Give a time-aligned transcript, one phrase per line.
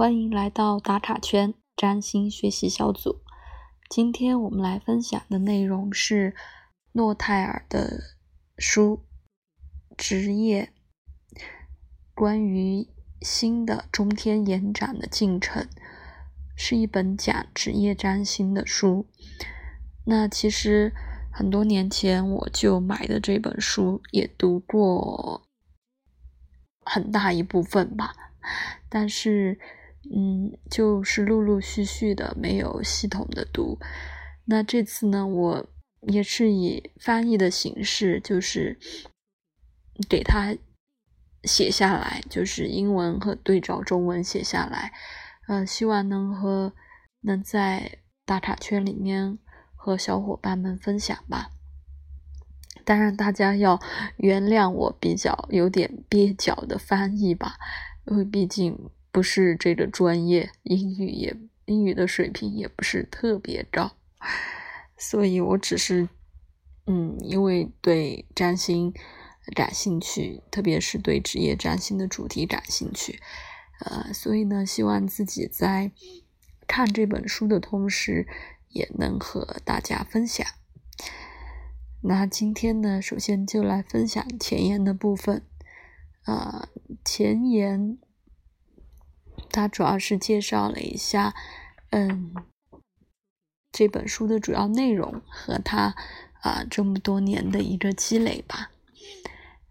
[0.00, 3.20] 欢迎来到打卡圈占星学习小组。
[3.90, 6.34] 今天我们来分享的内容是
[6.92, 8.00] 诺泰尔的
[8.56, 9.04] 书
[9.98, 10.72] 《职业》，
[12.14, 12.88] 关于
[13.20, 15.68] 新的中天延展的进程，
[16.56, 19.06] 是一本讲职业占星的书。
[20.06, 20.94] 那其实
[21.30, 25.46] 很多年前我就买的这本书，也读过
[26.86, 28.14] 很大一部分吧，
[28.88, 29.60] 但是。
[30.12, 33.78] 嗯，就是陆陆续续的没有系统的读。
[34.46, 35.66] 那这次呢，我
[36.08, 38.78] 也是以翻译的形式，就是
[40.08, 40.56] 给他
[41.44, 44.92] 写下来，就是英文和对照中文写下来。
[45.46, 46.72] 呃，希望能和
[47.20, 49.38] 能在打卡圈里面
[49.76, 51.50] 和小伙伴们分享吧。
[52.84, 53.78] 当然，大家要
[54.16, 57.56] 原谅我比较有点蹩脚的翻译吧，
[58.06, 58.90] 因为毕竟。
[59.12, 63.96] 不是这个专业，英语也英语的水平也不是特别高，
[64.96, 66.08] 所以我只是，
[66.86, 68.92] 嗯，因为对占星
[69.54, 73.20] 感兴趣，特别是对职业占星的主题感兴趣，
[73.84, 75.90] 呃，所以呢，希望自己在
[76.66, 78.28] 看这本书的同时，
[78.68, 80.46] 也能和大家分享。
[82.02, 85.42] 那今天呢，首先就来分享前言的部分，
[86.22, 86.68] 啊，
[87.04, 87.98] 前言。
[89.50, 91.34] 他主要是介绍了一下，
[91.90, 92.34] 嗯，
[93.72, 95.94] 这本书的主要内容和他
[96.40, 98.70] 啊这么多年的一个积累吧，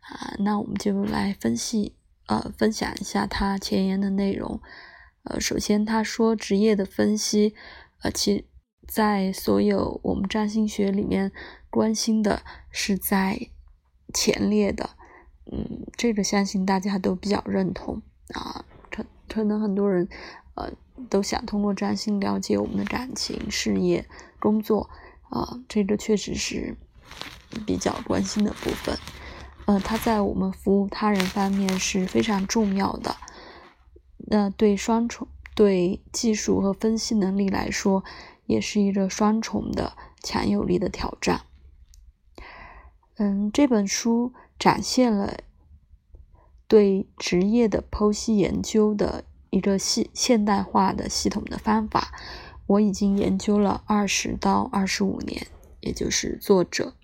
[0.00, 4.60] 啊，那我们就来分析，呃，分享一下他前言的内容。
[5.24, 7.54] 呃，首先他说职业的分析，
[8.02, 8.46] 呃，其
[8.86, 11.32] 在所有我们占星学里面
[11.70, 13.48] 关心的是在
[14.12, 14.90] 前列的，
[15.50, 18.02] 嗯，这个相信大家都比较认同。
[19.32, 20.06] 可能很多人，
[20.54, 20.70] 呃，
[21.08, 24.06] 都想通过占星了解我们的感情、事业、
[24.38, 24.90] 工作，
[25.30, 26.76] 啊，这个确实是
[27.66, 28.98] 比较关心的部分。
[29.64, 33.16] 呃，它在我们服务他人方面是非常重要的。
[34.18, 38.04] 那对双重、对技术和分析能力来说，
[38.46, 41.42] 也是一个双重的强有力的挑战。
[43.16, 45.38] 嗯，这本书展现了。
[46.72, 52.14] 对职业的剖析研究的一个系现代化的系统的方法，
[52.66, 55.46] 我已经研究了二十到二十五年，
[55.80, 56.94] 也就是作者。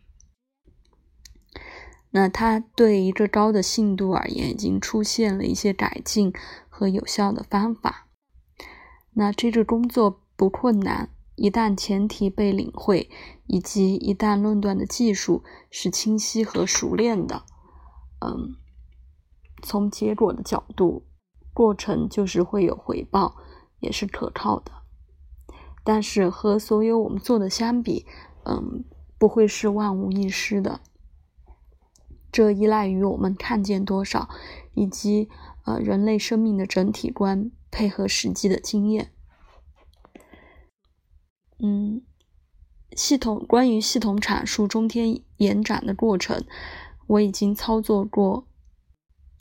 [2.13, 6.33] 那他对一个高的信度而言，已经出现了一些改进
[6.71, 8.07] 和有效的方法。
[9.13, 13.11] 那这个工作不困难，一旦前提被领会，
[13.47, 17.43] 以及一旦论断的技术是清晰和熟练的，
[18.25, 18.57] 嗯。
[19.63, 21.05] 从结果的角度，
[21.53, 23.37] 过程就是会有回报，
[23.81, 24.73] 也是可靠的。
[25.85, 28.07] 但是和所有我们做的相比，
[28.45, 28.85] 嗯，
[29.19, 30.81] 不会是万无一失的。
[32.31, 34.29] 这依赖于我们看见多少，
[34.75, 35.29] 以及
[35.65, 39.13] 呃人类生命的整体观配合实际的经验。
[41.59, 42.03] 嗯，
[42.93, 46.45] 系统关于系统阐述中天延展的过程，
[47.07, 48.48] 我已经操作过。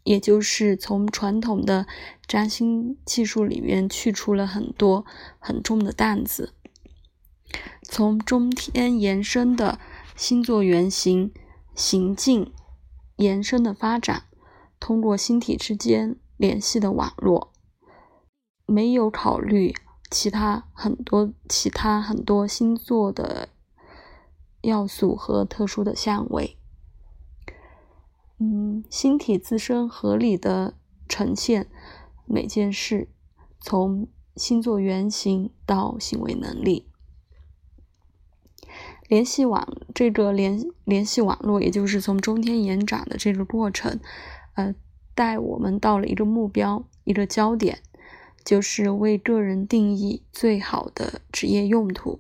[0.08, 1.86] 也就是从传统的
[2.26, 5.06] 占星技术里面去除了很多
[5.38, 6.54] 很重的担子，
[7.82, 9.78] 从中天延伸的
[10.16, 11.34] 星座原型
[11.76, 12.54] 行进
[13.18, 14.24] 延伸的发展，
[14.80, 17.52] 通过星体之间联系的网络，
[18.66, 19.76] 没有考虑
[20.10, 23.50] 其他很多其他很多星座的
[24.62, 26.58] 要素和特殊的相位。
[28.40, 30.76] 嗯，星体自身合理的
[31.10, 31.68] 呈现
[32.26, 33.10] 每件事，
[33.60, 36.88] 从星座原型到行为能力，
[39.08, 44.00] 联系网这个联联系网络，也就是从中天延展的这个过程，
[44.54, 44.76] 呃，
[45.16, 47.80] 带我们到了一个目标，一个焦点，
[48.46, 52.20] 就是为个人定义最好的职业用途。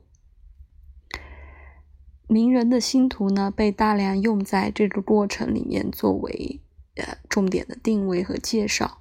[2.29, 6.61] 名人的星图呢，被大量用在这个过程里面，作为
[6.95, 8.97] 呃重点的定位和介绍，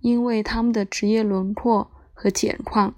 [0.00, 2.94] 因为他们的职业轮廓和简况，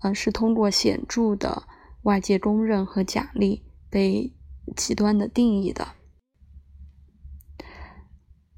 [0.00, 1.62] 呃，是通过显著的
[2.02, 4.34] 外界公认和奖励被
[4.74, 5.88] 极端的定义的。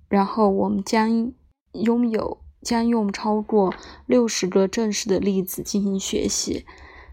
[0.09, 1.35] 然后我们将
[1.73, 3.75] 拥有将用超过
[4.07, 6.65] 六十个正式的例子进行学习，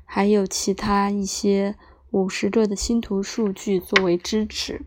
[0.06, 1.76] 还有其他一些。
[2.12, 4.86] 五十个的星图数据作为支持，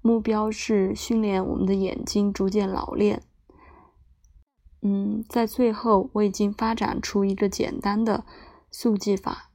[0.00, 3.22] 目标是训练我们的眼睛逐渐老练。
[4.80, 8.24] 嗯，在最后我已经发展出一个简单的
[8.70, 9.50] 速记法，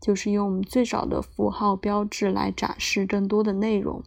[0.00, 4.02] 就是用最少的符号标志来展示更多的内容。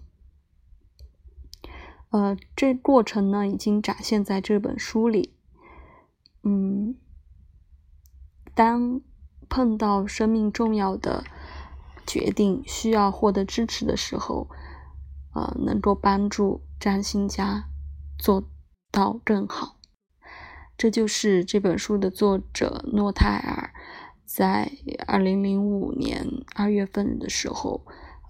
[2.11, 5.33] 呃，这过程呢已经展现在这本书里。
[6.43, 6.95] 嗯，
[8.53, 9.01] 当
[9.49, 11.23] 碰到生命重要的
[12.05, 14.49] 决定需要获得支持的时候，
[15.33, 17.69] 呃，能够帮助占星家
[18.17, 18.43] 做
[18.91, 19.77] 到更好。
[20.77, 23.73] 这就是这本书的作者诺泰尔
[24.25, 24.71] 在
[25.05, 27.85] 二零零五年二月份的时候，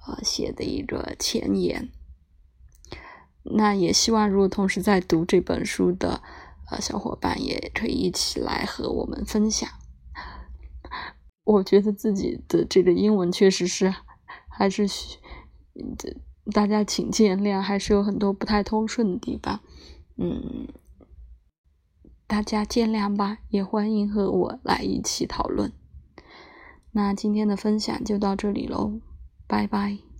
[0.08, 1.90] 呃，写的一个前言。
[3.44, 6.22] 那也希望，如果同时在读这本书的
[6.70, 9.70] 呃小伙伴，也可以一起来和我们分享。
[11.44, 13.94] 我觉得自己的这个英文确实是
[14.48, 15.18] 还是需，
[15.98, 16.16] 这
[16.52, 19.60] 大家请见谅，还是有很多不太通顺的地方。
[20.18, 20.68] 嗯。
[22.26, 25.72] 大家见谅吧，也欢迎和我来一起讨论。
[26.92, 29.02] 那今天的分享就到这里喽，
[29.46, 30.13] 拜拜。